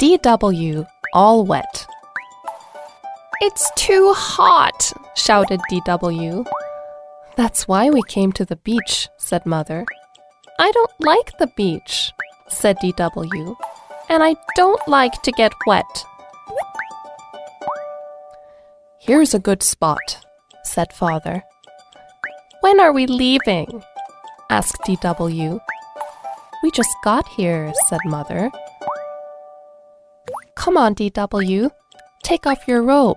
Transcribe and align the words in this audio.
DW, 0.00 0.86
all 1.12 1.44
wet. 1.44 1.86
It's 3.42 3.70
too 3.76 4.14
hot, 4.16 4.94
shouted 5.14 5.60
DW. 5.70 6.46
That's 7.36 7.68
why 7.68 7.90
we 7.90 8.00
came 8.08 8.32
to 8.32 8.46
the 8.46 8.56
beach, 8.56 9.10
said 9.18 9.44
Mother. 9.44 9.84
I 10.58 10.70
don't 10.72 10.90
like 11.00 11.36
the 11.36 11.48
beach, 11.48 12.12
said 12.48 12.78
DW, 12.78 13.54
and 14.08 14.22
I 14.22 14.36
don't 14.56 14.88
like 14.88 15.20
to 15.20 15.32
get 15.32 15.52
wet. 15.66 16.06
Here's 18.98 19.34
a 19.34 19.38
good 19.38 19.62
spot, 19.62 20.24
said 20.64 20.94
Father. 20.94 21.42
When 22.62 22.80
are 22.80 22.92
we 22.92 23.06
leaving? 23.06 23.84
asked 24.48 24.80
DW. 24.86 25.60
We 26.62 26.70
just 26.70 26.96
got 27.04 27.28
here, 27.28 27.70
said 27.88 28.00
Mother. 28.06 28.50
Come 30.60 30.76
on, 30.76 30.94
DW. 30.94 31.70
Take 32.22 32.46
off 32.46 32.68
your 32.68 32.82
robe, 32.82 33.16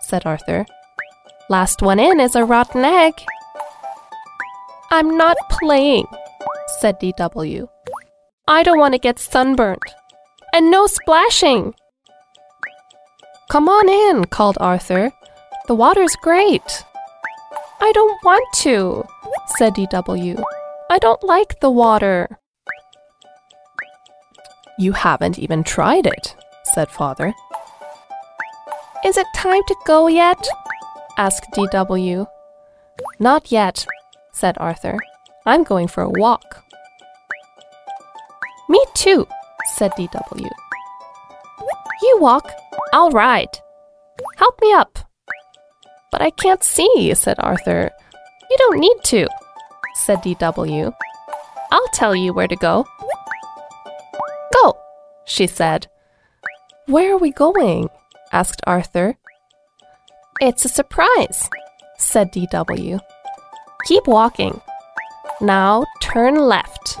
said 0.00 0.24
Arthur. 0.24 0.64
Last 1.50 1.82
one 1.82 1.98
in 1.98 2.20
is 2.20 2.36
a 2.36 2.44
rotten 2.44 2.84
egg. 2.84 3.14
I'm 4.92 5.16
not 5.16 5.36
playing, 5.50 6.06
said 6.78 7.00
DW. 7.00 7.66
I 8.46 8.62
don't 8.62 8.78
want 8.78 8.94
to 8.94 9.00
get 9.00 9.18
sunburnt. 9.18 9.82
And 10.54 10.70
no 10.70 10.86
splashing. 10.86 11.74
Come 13.50 13.68
on 13.68 13.88
in, 13.88 14.26
called 14.26 14.56
Arthur. 14.60 15.10
The 15.66 15.74
water's 15.74 16.14
great. 16.22 16.84
I 17.80 17.90
don't 17.90 18.24
want 18.24 18.46
to, 18.58 19.04
said 19.58 19.74
DW. 19.74 20.40
I 20.90 20.98
don't 21.00 21.24
like 21.24 21.58
the 21.58 21.72
water. 21.72 22.38
You 24.78 24.92
haven't 24.92 25.40
even 25.40 25.64
tried 25.64 26.06
it, 26.06 26.36
said 26.74 26.90
Father. 26.90 27.34
Is 29.04 29.16
it 29.16 29.26
time 29.34 29.62
to 29.68 29.76
go 29.86 30.08
yet? 30.08 30.46
asked 31.16 31.50
DW. 31.52 32.26
Not 33.18 33.50
yet, 33.52 33.86
said 34.32 34.56
Arthur. 34.58 34.96
I'm 35.46 35.64
going 35.64 35.88
for 35.88 36.02
a 36.02 36.10
walk. 36.10 36.64
Me 38.68 38.84
too, 38.94 39.26
said 39.76 39.92
DW. 39.92 40.50
You 42.02 42.18
walk, 42.20 42.50
I'll 42.92 43.10
ride. 43.10 43.58
Help 44.36 44.60
me 44.60 44.72
up. 44.72 44.98
But 46.10 46.22
I 46.22 46.30
can't 46.30 46.62
see, 46.62 47.12
said 47.14 47.36
Arthur. 47.38 47.90
You 48.50 48.56
don't 48.58 48.78
need 48.78 48.96
to, 49.04 49.26
said 49.94 50.18
DW. 50.18 50.92
I'll 51.70 51.88
tell 51.92 52.14
you 52.14 52.32
where 52.32 52.48
to 52.48 52.56
go. 52.56 52.86
Go, 54.54 54.78
she 55.24 55.46
said. 55.46 55.86
Where 56.88 57.12
are 57.12 57.18
we 57.18 57.32
going? 57.32 57.90
asked 58.32 58.62
Arthur. 58.66 59.14
It's 60.40 60.64
a 60.64 60.70
surprise, 60.70 61.50
said 61.98 62.32
DW. 62.32 62.98
Keep 63.84 64.06
walking. 64.06 64.62
Now 65.42 65.84
turn 66.00 66.36
left. 66.36 66.98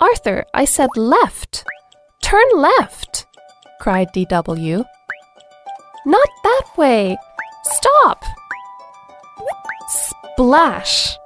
Arthur, 0.00 0.44
I 0.54 0.64
said 0.64 0.90
left. 0.96 1.64
Turn 2.22 2.46
left, 2.54 3.26
cried 3.80 4.12
DW. 4.14 4.84
Not 6.06 6.28
that 6.44 6.64
way. 6.76 7.16
Stop. 7.64 8.22
Splash. 9.88 11.16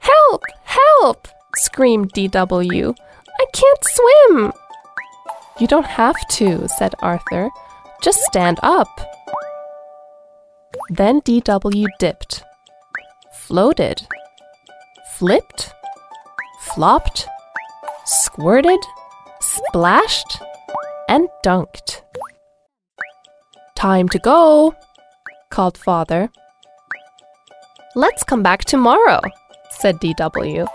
Help! 0.00 0.42
Help! 0.64 1.28
screamed 1.54 2.12
DW. 2.12 2.96
I 3.40 3.46
can't 3.52 3.84
swim. 3.84 4.52
You 5.60 5.66
don't 5.66 5.86
have 5.86 6.16
to, 6.28 6.66
said 6.68 6.94
Arthur. 7.00 7.50
Just 8.02 8.20
stand 8.20 8.58
up. 8.62 8.88
Then 10.88 11.20
DW 11.20 11.86
dipped, 11.98 12.42
floated, 13.34 14.06
flipped, 15.18 15.74
flopped, 16.60 17.28
squirted, 18.06 18.80
splashed, 19.40 20.40
and 21.10 21.28
dunked. 21.44 22.00
Time 23.76 24.08
to 24.08 24.18
go, 24.18 24.74
called 25.50 25.76
Father. 25.76 26.30
Let's 27.94 28.24
come 28.24 28.42
back 28.42 28.64
tomorrow, 28.64 29.20
said 29.70 29.96
DW. 29.96 30.66